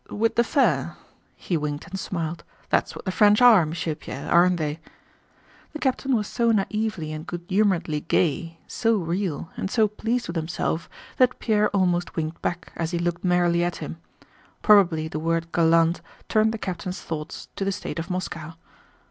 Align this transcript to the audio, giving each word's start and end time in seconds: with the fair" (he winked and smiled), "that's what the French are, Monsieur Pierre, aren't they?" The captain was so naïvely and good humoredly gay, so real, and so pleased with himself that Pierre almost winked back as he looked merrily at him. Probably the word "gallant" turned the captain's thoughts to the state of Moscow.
with 0.09 0.33
the 0.33 0.43
fair" 0.43 0.97
(he 1.35 1.55
winked 1.55 1.85
and 1.87 1.99
smiled), 1.99 2.43
"that's 2.71 2.95
what 2.95 3.05
the 3.05 3.11
French 3.11 3.39
are, 3.39 3.63
Monsieur 3.67 3.93
Pierre, 3.93 4.31
aren't 4.31 4.57
they?" 4.57 4.79
The 5.73 5.77
captain 5.79 6.15
was 6.15 6.25
so 6.25 6.51
naïvely 6.51 7.13
and 7.13 7.27
good 7.27 7.45
humoredly 7.47 7.99
gay, 8.01 8.57
so 8.65 8.95
real, 8.97 9.51
and 9.55 9.69
so 9.69 9.87
pleased 9.87 10.25
with 10.25 10.35
himself 10.37 10.89
that 11.17 11.37
Pierre 11.37 11.69
almost 11.69 12.15
winked 12.15 12.41
back 12.41 12.73
as 12.75 12.89
he 12.89 12.97
looked 12.97 13.23
merrily 13.23 13.63
at 13.63 13.75
him. 13.75 13.97
Probably 14.63 15.07
the 15.07 15.19
word 15.19 15.51
"gallant" 15.51 16.01
turned 16.27 16.51
the 16.51 16.57
captain's 16.57 16.99
thoughts 17.03 17.49
to 17.55 17.63
the 17.63 17.71
state 17.71 17.99
of 17.99 18.09
Moscow. 18.09 18.55